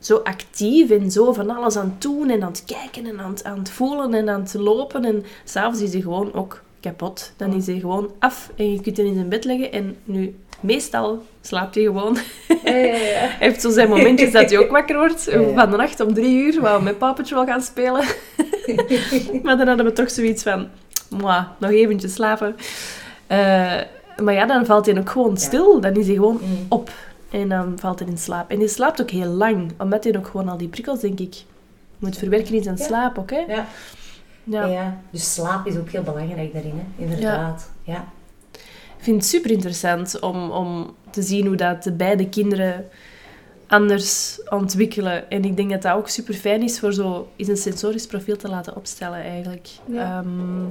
[0.00, 3.30] zo actief en zo van alles aan het doen en aan het kijken en aan
[3.30, 5.04] het, aan het voelen en aan het lopen.
[5.04, 7.32] En s'avonds is hij gewoon ook kapot.
[7.36, 9.72] Dan is hij gewoon af en je kunt hem in zijn bed leggen.
[9.72, 12.16] En nu, meestal slaapt hij gewoon.
[12.64, 12.94] Ja, ja, ja.
[13.28, 15.28] Hij heeft zo zijn momentjes dat hij ook wakker wordt.
[15.54, 18.04] Van de nacht om drie uur, waar we met papetje wil gaan spelen.
[19.42, 20.68] maar dan hadden we toch zoiets van,
[21.08, 22.56] "Mwah, nog eventjes slapen.
[23.26, 23.38] Eh,
[24.22, 25.80] maar ja, dan valt hij ook gewoon stil.
[25.80, 26.66] Dan is hij gewoon Mm.
[26.68, 26.90] op.
[27.30, 28.50] En dan valt hij in slaap.
[28.50, 29.72] En hij slaapt ook heel lang.
[29.78, 31.44] Omdat hij ook gewoon al die prikkels, denk ik,
[31.98, 32.84] moet verwerken in zijn Ja.
[32.84, 33.30] slaap ook.
[33.30, 33.38] Hè?
[33.38, 33.66] Ja.
[34.44, 34.64] Ja.
[34.64, 35.00] Ja.
[35.10, 37.02] Dus slaap is ook heel belangrijk daarin, hè?
[37.04, 37.70] inderdaad.
[37.82, 38.08] Ja.
[38.96, 42.88] Ik vind het super interessant om, om te zien hoe dat de beide kinderen
[43.66, 45.30] anders ontwikkelen.
[45.30, 48.36] En ik denk dat dat ook super fijn is voor zo eens een sensorisch profiel
[48.36, 49.68] te laten opstellen eigenlijk.
[49.86, 50.18] Ja.
[50.18, 50.64] Ehm,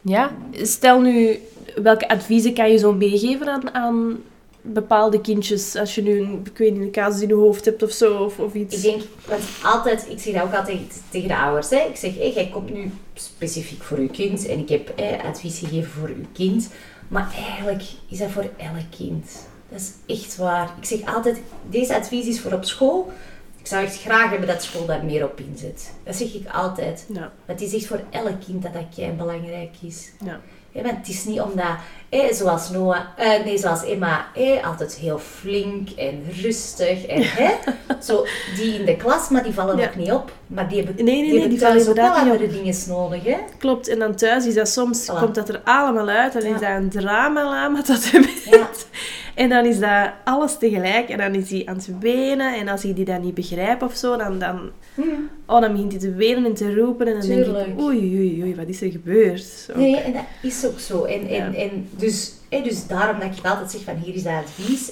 [0.00, 0.30] ja.
[0.52, 1.38] Stel nu,
[1.82, 4.16] welke adviezen kan je zo meegeven aan, aan
[4.72, 5.76] bepaalde kindjes?
[5.76, 8.16] Als je nu een, ik weet niet, een casus in je hoofd hebt of zo,
[8.24, 8.76] of, of iets.
[8.76, 11.70] Ik denk, want altijd, ik zeg dat ook altijd tegen de ouders.
[11.70, 11.76] Hè.
[11.88, 15.90] Ik zeg, hé, jij komt nu specifiek voor uw kind en ik heb advies gegeven
[15.90, 16.68] voor uw kind.
[17.08, 19.30] Maar eigenlijk is dat voor elk kind.
[19.68, 20.70] Dat is echt waar.
[20.80, 23.12] Ik zeg altijd, deze advies is voor op school.
[23.58, 25.92] Ik zou echt graag hebben dat school daar meer op inzet.
[26.04, 27.04] Dat zeg ik altijd.
[27.08, 30.10] Ja, Want het is echt voor elk kind dat dat belangrijk is.
[30.24, 30.40] ja.
[30.82, 31.66] Want het is niet omdat,
[32.30, 34.26] zoals Noah, eh, nee, zoals Emma,
[34.64, 37.50] altijd heel flink en rustig en hè,
[38.02, 39.86] zo die in de klas, maar die vallen Ja.
[39.86, 40.32] ook niet op.
[40.46, 42.74] Maar die hebben, Nee, nee, die nee, hebben die vallen thuis ook wel andere dingen
[42.88, 43.36] nodig, hè?
[43.58, 45.18] Klopt, en dan thuis is dat soms, Voilà.
[45.18, 46.32] komt dat er allemaal uit.
[46.32, 46.54] Dan Ja.
[46.54, 48.68] is dat een drama lama dat hij Ja.
[49.36, 51.08] En dan is dat alles tegelijk.
[51.08, 52.54] En dan is hij aan het wenen.
[52.58, 54.70] En als hij die dan niet begrijpt of zo, dan, dan,
[55.46, 57.06] oh, dan begint hij te wenen en te roepen.
[57.06, 57.66] En dan denk Tuurlijk.
[57.66, 59.42] ik, oei, oei, oei, wat is er gebeurd?
[59.42, 59.72] Zo.
[59.78, 61.04] Nee, en dat is ook zo.
[61.04, 61.58] En, en, Ja.
[61.58, 64.90] en dus, dus daarom dat ik altijd zeg van hier is dat advies.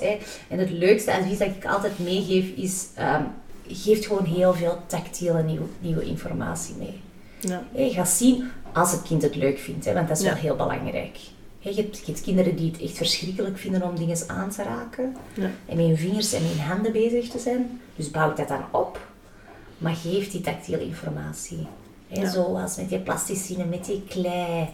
[0.49, 3.23] En het leukste advies dat ik altijd meegeef is, ehm
[3.69, 7.01] geef gewoon heel veel tactiele nieuwe, nieuwe informatie mee.
[7.41, 7.63] Ja.
[7.91, 10.31] Gaat zien als het kind het leuk vindt, want dat is Ja.
[10.33, 11.17] wel heel belangrijk.
[11.71, 15.17] Je hebt, je hebt kinderen die het echt verschrikkelijk vinden om dingen aan te raken.
[15.35, 15.51] Ja.
[15.67, 17.81] En met hun vingers en hun handen bezig te zijn.
[17.97, 19.01] Dus bouw dat dan op.
[19.79, 21.67] Maar geef die tactiele informatie.
[22.07, 22.31] Ja.
[22.31, 24.69] Zoals met die plasticine, met die klei.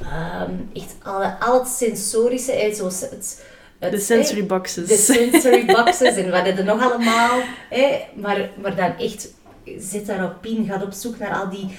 [0.00, 2.72] Ehm, echt alle, al het sensorische.
[2.74, 3.42] Zoals het,
[3.78, 4.88] het, De sensory boxes.
[4.88, 7.40] de sensory boxes en wat hebben er nog allemaal.
[8.14, 9.28] Maar, maar dan echt,
[9.78, 11.70] zet daarop in, ga op zoek naar al die,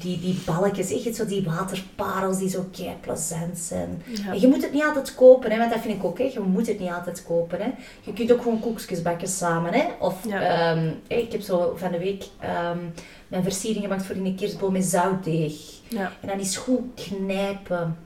[0.00, 4.02] die, die balkjes, echt zo die waterparels die zo kei plezant zijn.
[4.24, 4.32] Ja.
[4.32, 5.58] En je moet het niet altijd kopen, hè?
[5.58, 6.24] want dat vind ik ook, hè?
[6.24, 7.60] je moet het niet altijd kopen.
[7.60, 7.70] Hè?
[8.02, 9.72] Je kunt ook gewoon koekjes bakken samen.
[9.72, 9.84] Hè?
[10.00, 10.40] Of, Ja.
[10.40, 12.78] ehm, ik heb zo van de week ehm,
[13.28, 15.54] mijn versiering gemaakt voor in een kerstboom met zoutdeeg.
[15.88, 16.12] Ja.
[16.20, 17.96] En dan is goed knijpen.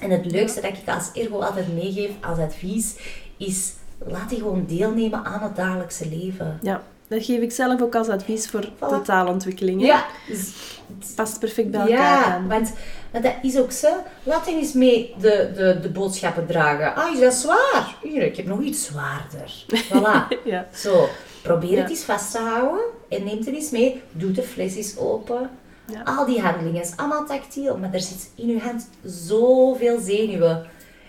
[0.00, 2.94] En het leukste dat ik als ergo altijd meegeef als advies
[3.36, 3.72] is
[4.06, 6.58] laat die gewoon deelnemen aan het dagelijkse leven.
[6.62, 8.88] ja, dat geef ik zelf ook als advies voor Voilà.
[8.88, 9.80] totaalontwikkeling.
[9.80, 9.86] hè.
[9.86, 10.52] Ja, dus-
[10.98, 12.48] Het past perfect bij elkaar ja aan.
[12.48, 12.72] want,
[13.10, 13.88] want dat is ook zo.
[14.22, 16.94] Laat eens mee de, de, de boodschappen dragen.
[16.94, 17.96] Ah, is dat zwaar?
[18.02, 19.64] Hier, ik heb nog iets zwaarder.
[19.74, 20.38] Voilà.
[20.44, 20.66] Ja.
[20.74, 21.08] Zo,
[21.42, 24.02] probeer het eens vast te houden en neem het eens mee.
[24.12, 25.50] Doe de fles eens open.
[25.92, 26.02] Ja.
[26.04, 30.66] Al die handelingen is allemaal tactiel, maar er zit in uw hand zoveel zenuwen.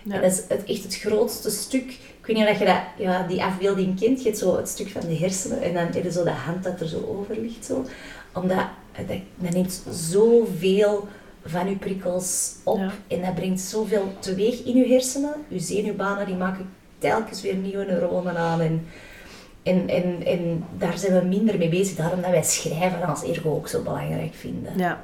[0.08, 1.96] En dat is het, echt het grootste stuk.
[2.28, 4.18] Ik weet niet of je dat, ja, die afbeelding kent.
[4.18, 6.64] Je hebt zo het stuk van de hersenen en dan heb je zo de hand
[6.64, 7.64] dat er zo over ligt.
[7.64, 7.84] Zo.
[8.34, 8.66] Omdat
[9.06, 11.08] dat, dat neemt zoveel
[11.44, 12.90] van je prikkels op Ja.
[13.06, 15.34] en dat brengt zoveel teweeg in je hersenen.
[15.48, 18.60] Je zenuwbanen die maken telkens weer nieuwe neuronen aan.
[18.60, 18.86] En,
[19.62, 21.96] en, en, en daar zijn we minder mee bezig.
[21.96, 24.72] Daarom dat wij schrijven als ergo ook zo belangrijk vinden.
[24.76, 25.00] ja.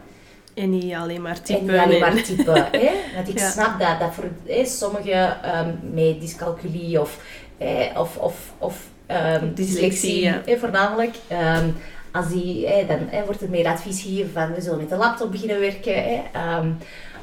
[0.54, 1.66] En niet alleen maar En typen.
[1.66, 2.54] niet alleen en- maar typen.
[2.80, 2.90] hè?
[3.14, 3.50] Want ik Ja.
[3.50, 7.18] snap dat, dat voor hè, sommigen ehm, met dyscalculie of,
[7.58, 10.42] hè, of, of, of ehm, Dyslexie, ja.
[10.44, 11.14] eh, voornamelijk.
[11.28, 11.68] Ehm,
[12.12, 14.96] als die, eh, dan eh, wordt er meer advies gegeven van we zullen met de
[14.96, 15.94] laptop beginnen werken.
[16.04, 16.68] eh, ehm,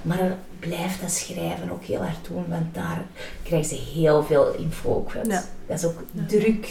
[0.01, 3.01] maar blijf dat schrijven ook heel hard doen, want daar
[3.43, 5.11] krijgen ze heel veel info ook.
[5.27, 5.43] Ja.
[5.67, 6.67] Dat is ook druk,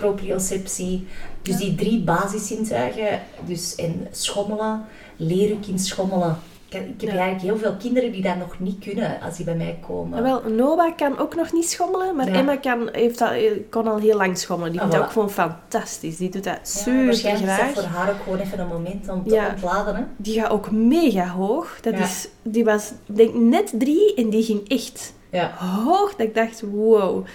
[0.00, 1.06] proprioceptie.
[1.42, 4.84] Dus die drie basiszintuigen, dus en schommelen,
[5.16, 6.36] leer uw kind schommelen.
[6.68, 7.16] Ik heb, ik heb Ja.
[7.16, 10.18] eigenlijk heel veel kinderen die dat nog niet kunnen als die bij mij komen.
[10.18, 12.34] Ah, wel, Noah kan ook nog niet schommelen, maar Ja.
[12.34, 14.72] Emma kan, heeft dat, eh, kon al heel lang schommelen.
[14.72, 16.16] Die Ah, vindt dat ook gewoon fantastisch.
[16.16, 17.74] Die doet dat Ja, super waarschijnlijk is graag.
[17.74, 19.94] dat voor haar ook gewoon even een moment om te ontladen.
[19.96, 20.02] Hè?
[20.16, 21.78] Die gaat ook mega hoog.
[21.80, 25.54] Dat is, die was, denk net drie en die ging echt Ja.
[25.56, 26.10] hoog.
[26.10, 27.26] Dat ik dacht, wow.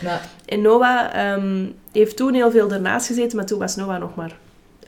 [0.46, 4.38] En Noah ehm, heeft toen heel veel ernaast gezeten, maar toen was Noah nog maar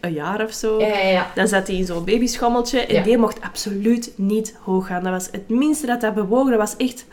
[0.06, 0.80] een jaar of zo.
[0.80, 1.32] ja, ja, ja.
[1.36, 5.04] Dan zat hij in zo'n babyschommeltje en die mocht absoluut niet hoog gaan.
[5.04, 6.50] Dat was het minste dat dat bewoog.
[6.50, 7.06] Dat was echt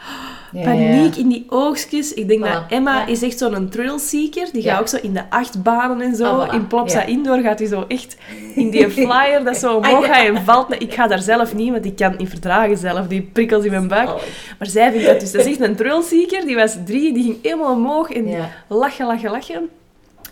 [0.52, 2.14] paniek in die oogstjes.
[2.14, 2.52] Ik denk Voilà.
[2.52, 4.48] dat Emma is echt zo'n thrillseeker.
[4.52, 6.24] Die gaat ook zo in de achtbanen en zo.
[6.24, 6.54] Ah, voilà.
[6.54, 7.04] In Plopsa.
[7.04, 8.16] Indoor gaat hij zo echt
[8.54, 10.68] in die flyer dat zo Ah, omhoog gaat en valt.
[10.68, 13.06] Nee, Ik ga daar zelf niet, want ik kan het niet verdragen zelf.
[13.06, 14.08] Die prikkels in mijn buik.
[14.08, 14.14] Oh,
[14.58, 15.32] Maar zij vindt dat dus.
[15.32, 16.46] Dat is echt een thrillseeker.
[16.46, 18.28] Die was drie, die ging helemaal omhoog en
[18.68, 19.68] lachen, lachen, lachen.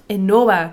[0.06, 0.66] En Noah,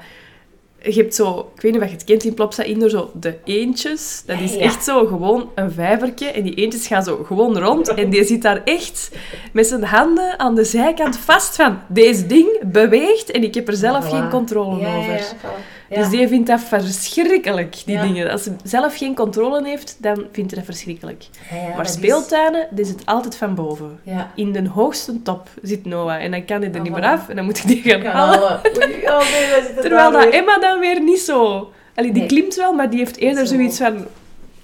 [0.81, 3.37] je hebt zo, ik weet niet of je het kent in Plopsa Indoor, zo de
[3.43, 4.23] eentjes.
[4.25, 4.59] Dat is Ja.
[4.59, 6.25] echt zo gewoon een vijvertje.
[6.31, 7.87] En die eentjes gaan zo gewoon rond.
[7.93, 9.11] En die zit daar echt
[9.53, 13.75] met zijn handen aan de zijkant vast van, deze ding beweegt en ik heb er
[13.75, 14.09] zelf Voilà.
[14.09, 15.13] geen controle Ja, over.
[15.13, 15.76] ja, voilà.
[15.89, 15.97] Ja.
[15.97, 18.02] Dus die vindt dat verschrikkelijk, die Ja.
[18.02, 18.32] dingen.
[18.32, 21.23] Als ze zelf geen controle heeft, dan vindt hij dat verschrikkelijk.
[21.52, 24.00] Ja, maar dat speeltuinen, is het altijd van boven.
[24.36, 26.23] In de hoogste top zit Noah.
[26.23, 26.95] En dan kan hij er Ah, niet voilà.
[26.95, 27.30] meer af.
[27.30, 28.41] En dan moet ik die gaan halen.
[28.41, 30.26] oh nee, Terwijl dat.
[30.30, 31.71] Emma dan weer niet zo...
[31.95, 32.28] Allee, die Nee.
[32.30, 33.54] klimt wel, maar die heeft eerder Zo.
[33.56, 34.06] zoiets van...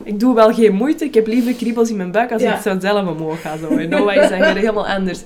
[0.04, 2.76] Ik doe wel geen moeite, ik heb liever kriebels in mijn buik als ik zo
[2.80, 3.58] zelf omhoog ga.
[3.58, 3.78] Zo.
[3.78, 5.22] En Noah is dan weer helemaal anders.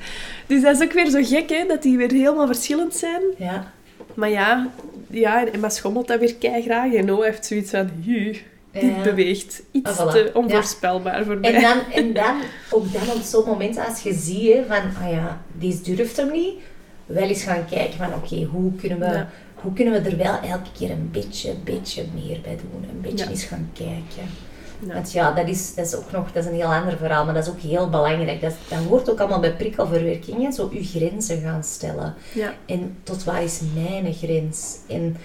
[0.47, 3.21] Dus dat is ook weer zo gek, hè, dat die weer helemaal verschillend zijn.
[3.37, 3.71] Ja.
[4.13, 4.67] Maar ja,
[5.09, 6.93] ja en Emma schommelt dat weer kei graag.
[6.93, 7.89] En Noah heeft zoiets van...
[8.05, 8.35] "Hu,
[8.71, 9.01] Dit Ja.
[9.03, 10.11] beweegt iets Ah, voilà.
[10.11, 11.53] te onvoorspelbaar voor mij.
[11.53, 12.35] En dan, en dan,
[12.69, 16.31] ook dan op zo'n moment als je ziet hè, van, ah ja, deze durft hem
[16.31, 16.53] niet,
[17.05, 19.05] wel eens gaan kijken van, oké, hoe kunnen we...
[19.05, 19.29] Ja.
[19.61, 22.89] Hoe kunnen we er wel elke keer een beetje, beetje meer bij doen?
[22.91, 24.29] Een beetje eens gaan kijken.
[24.79, 24.93] Ja.
[24.93, 27.33] Want ja, dat is, dat is ook nog dat is een heel ander verhaal, maar
[27.33, 28.41] dat is ook heel belangrijk.
[28.41, 32.15] Dat, dat hoort ook allemaal bij prikkelverwerking, zo je grenzen gaan stellen.
[32.33, 32.53] Ja.
[32.65, 34.77] En tot waar is mijn grens?
[34.87, 35.17] En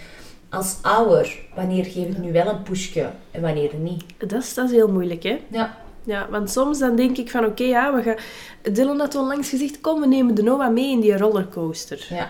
[0.50, 4.04] als ouder, wanneer geef ik nu wel een pushje en wanneer niet?
[4.18, 5.40] Dat is, dat is heel moeilijk, hè.
[5.48, 5.80] Ja.
[6.04, 8.74] Ja, want soms dan denk ik van, oké, ja, we gaan...
[8.74, 12.06] Dylan had onlangs gezegd, kom, we nemen de Noah mee in die rollercoaster.
[12.08, 12.28] Ja.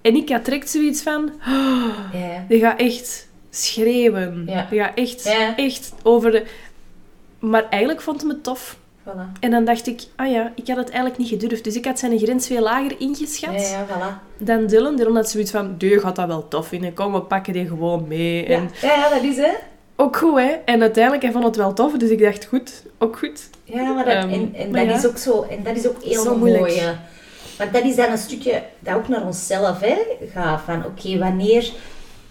[0.00, 1.88] En ik had direct zoiets van, oh,
[2.22, 2.44] Ja.
[2.48, 4.48] die gaat echt schreeuwen.
[4.70, 4.94] Ja.
[4.94, 5.56] Echt, Ja.
[5.56, 6.44] echt over de...
[7.38, 8.76] Maar eigenlijk vond hij het tof.
[9.08, 9.38] Voilà.
[9.40, 11.64] En dan dacht ik, ah ja, ik had het eigenlijk niet gedurfd.
[11.64, 14.44] Dus ik had zijn grens veel lager ingeschat Ja, ja, voilà.
[14.44, 14.96] dan Dylan.
[14.96, 16.94] Dylan had zoiets van, die gaat dat wel tof vinden.
[16.94, 18.48] Kom, we pakken die gewoon mee.
[18.48, 18.56] Ja.
[18.56, 19.50] En ja, ja, dat is hè.
[19.96, 20.50] ook goed, hè.
[20.64, 21.92] En uiteindelijk, hij vond het wel tof.
[21.92, 23.48] Dus ik dacht, goed, ook goed.
[23.64, 26.02] Ja, maar dat, Ehm, en, en maar dat is ook zo, en dat is ook
[26.02, 26.58] heel Zo mooi.
[26.58, 26.94] moeilijk.
[27.58, 29.96] Want dat is dan een stukje dat ook naar onszelf hè,
[30.32, 30.60] gaat.
[30.64, 31.70] Van oké, wanneer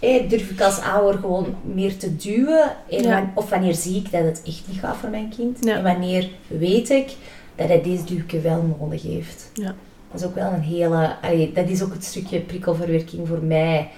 [0.01, 2.75] durf ik als ouder gewoon meer te duwen?
[2.89, 3.31] En Ja.
[3.35, 5.57] of wanneer zie ik dat het echt niet gaat voor mijn kind?
[5.61, 5.75] Ja.
[5.75, 7.15] En wanneer weet ik
[7.55, 9.49] dat hij deze duwke wel nodig heeft?
[9.53, 9.75] Ja.
[10.11, 11.15] Dat is ook wel een hele...
[11.21, 13.89] allee, dat is ook het stukje prikkelverwerking voor mij.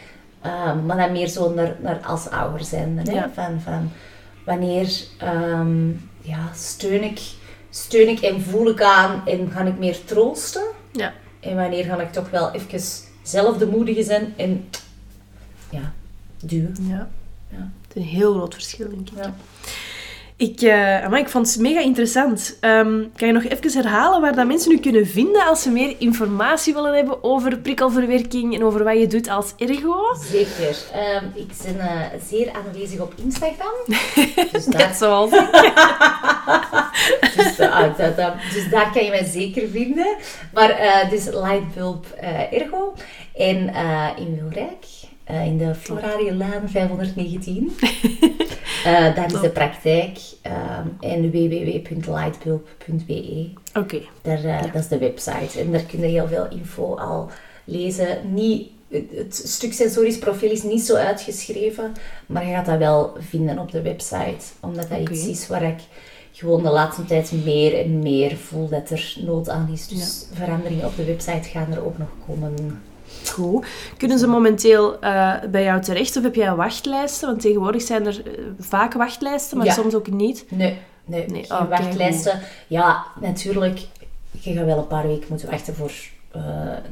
[0.42, 3.00] Ehm, maar dan meer zo naar, naar als ouder zijn.
[3.04, 3.22] Hè?
[3.34, 3.92] Van, van
[4.46, 5.88] wanneer ehm,
[6.22, 7.20] ja, steun, ik,
[7.70, 10.64] steun ik en voel ik aan en ga ik meer troosten?
[10.92, 11.14] Ja.
[11.40, 12.82] En wanneer ga ik toch wel even
[13.22, 14.66] zelf de moedige zijn en
[15.74, 15.94] ja,
[16.42, 16.76] duwen.
[16.82, 17.10] Ja.
[17.50, 17.70] Ja.
[17.88, 19.18] Het is een heel groot verschil, denk ik.
[19.24, 19.34] Ja.
[20.36, 20.70] Ik,
[21.04, 22.58] amai, ik vond het mega interessant.
[22.60, 25.96] Ehm, kan je nog even herhalen waar dat mensen u kunnen vinden als ze meer
[25.98, 29.96] informatie willen hebben over prikkelverwerking en over wat je doet als ergo?
[30.32, 30.78] Zeker.
[30.94, 33.74] Ehm, ik ben eh, zeer aanwezig op Instagram.
[34.52, 35.30] Dus daar Net zoals
[37.36, 40.16] Dus, eh, ah, dat, dat- dus daar kan je mij zeker vinden.
[40.54, 42.06] Maar dus Lightbulb
[42.52, 42.94] Ergo.
[43.36, 43.58] En
[44.18, 44.86] in Wilrijk,
[45.24, 47.72] eh, in de Florarielaan 519.
[48.84, 50.20] Eh daar is de praktijk.
[51.00, 53.50] en www.lightbulb.be.
[53.74, 54.02] Oké.
[54.22, 55.60] Daar, eh, Dat is de website.
[55.60, 57.30] En daar kun je heel veel info al
[57.64, 58.34] lezen.
[58.34, 61.94] Niet, het, stuk sensorisch profiel is niet zo uitgeschreven,
[62.26, 64.46] maar je gaat dat wel vinden op de website.
[64.60, 65.80] Omdat dat iets is waar ik
[66.32, 69.88] gewoon de laatste tijd meer en meer voel dat er nood aan is.
[69.88, 72.82] Dus veranderingen op de website gaan er ook nog komen.
[73.32, 73.66] Goed.
[73.98, 77.28] Kunnen ze momenteel eh, bij jou terecht of heb jij wachtlijsten?
[77.28, 79.74] Want tegenwoordig zijn er eh, vaak wachtlijsten, maar Ja.
[79.74, 80.46] soms ook niet.
[80.50, 82.40] Nee, nee, oh, wachtlijsten.
[82.68, 83.80] Ja, natuurlijk.
[84.32, 85.92] Je gaat wel een paar weken moeten wachten voor,
[86.32, 86.42] eh,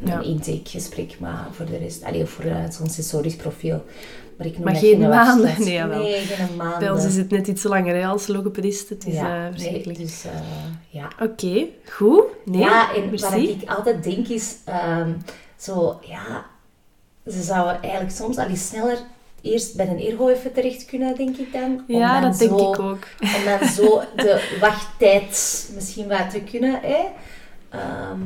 [0.04, 0.20] een Ja.
[0.22, 3.84] intakegesprek, maar voor de rest, allee, voor zo'n sensorisch profiel.
[4.38, 5.54] Maar, ik noem Maar geen maanden?
[5.60, 6.02] Nee, jawel.
[6.02, 6.80] nee, geen maanden.
[6.80, 8.90] Bij ons is het net iets langer hè, als logopedist.
[8.90, 10.00] Het is ja, nee, verschrikkelijk.
[10.00, 10.24] dus
[10.90, 11.08] ja.
[11.22, 12.24] Oké, goed.
[12.46, 13.26] Nee, ja, en merci.
[13.30, 15.12] wat ik altijd denk is, ehm,
[15.62, 16.46] zo, ja,
[17.28, 18.98] ze zouden eigenlijk soms al eens sneller
[19.42, 21.84] eerst bij een eargo even terecht kunnen, denk ik dan.
[21.88, 23.08] Om Ja, dan dat denk zo- ik ook.
[23.38, 27.06] Om dan zo de wachttijd misschien wat te kunnen, hè.
[27.70, 28.20] Ehm,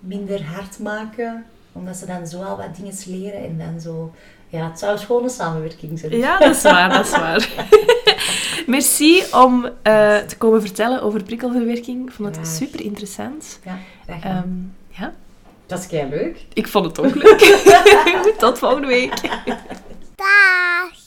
[0.00, 4.12] minder hard maken, omdat ze dan zo al wat dingen leren en dan zo...
[4.48, 6.16] Ja, het zou een schone samenwerking zijn.
[6.16, 7.48] Ja, dat is waar, dat is waar.
[8.66, 12.06] Merci om eh, te komen vertellen over prikkelverwerking.
[12.08, 12.56] Ik vond het Graag.
[12.56, 13.58] super interessant.
[13.64, 14.44] Ja, dat, gaat.
[14.88, 15.12] ja,
[15.66, 16.44] dat is kei leuk.
[16.52, 17.38] Ik vond het ook leuk.
[18.38, 19.20] Tot volgende week.
[20.16, 21.01] Dag.